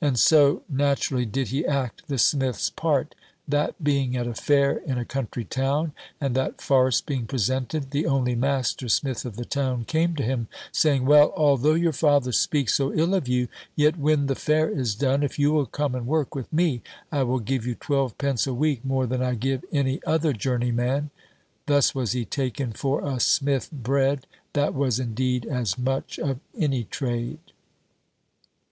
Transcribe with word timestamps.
And 0.00 0.18
so 0.18 0.62
naturally 0.70 1.26
did 1.26 1.48
he 1.48 1.66
act 1.66 2.04
the 2.08 2.16
smith's 2.16 2.70
part, 2.70 3.14
that 3.46 3.84
being 3.84 4.16
at 4.16 4.26
a 4.26 4.32
fair 4.32 4.78
in 4.78 4.96
a 4.96 5.04
country 5.04 5.44
town, 5.44 5.92
and 6.18 6.34
that 6.34 6.62
farce 6.62 7.02
being 7.02 7.26
presented, 7.26 7.90
the 7.90 8.06
only 8.06 8.34
master 8.34 8.88
smith 8.88 9.26
of 9.26 9.36
the 9.36 9.44
town 9.44 9.84
came 9.84 10.16
to 10.16 10.22
him, 10.22 10.48
saying, 10.72 11.04
'Well, 11.04 11.30
although 11.36 11.74
your 11.74 11.92
father 11.92 12.32
speaks 12.32 12.72
so 12.72 12.90
ill 12.94 13.14
of 13.14 13.28
you, 13.28 13.48
yet 13.74 13.98
when 13.98 14.28
the 14.28 14.34
fair 14.34 14.66
is 14.70 14.94
done, 14.94 15.22
if 15.22 15.38
you 15.38 15.52
will 15.52 15.66
come 15.66 15.94
and 15.94 16.06
work 16.06 16.34
with 16.34 16.50
me, 16.50 16.80
I 17.12 17.22
will 17.24 17.38
give 17.40 17.66
you 17.66 17.74
twelve 17.74 18.16
pence 18.16 18.46
a 18.46 18.54
week 18.54 18.82
more 18.82 19.06
than 19.06 19.20
I 19.22 19.34
give 19.34 19.62
any 19.70 20.00
other 20.06 20.32
journeyman.' 20.32 21.10
Thus 21.66 21.94
was 21.94 22.12
he 22.12 22.24
taken 22.24 22.72
for 22.72 23.06
a 23.06 23.20
smith 23.20 23.70
bred, 23.70 24.26
that 24.54 24.72
was, 24.72 24.98
indeed, 24.98 25.44
as 25.44 25.76
much 25.76 26.18
of 26.18 26.40
any 26.58 26.84
trade." 26.84 27.40